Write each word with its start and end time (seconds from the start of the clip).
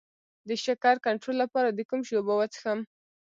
د 0.49 0.49
شکر 0.65 0.95
کنټرول 1.05 1.35
لپاره 1.43 1.69
د 1.71 1.79
کوم 1.89 2.01
شي 2.07 2.13
اوبه 2.17 2.33
وڅښم؟ 2.37 2.79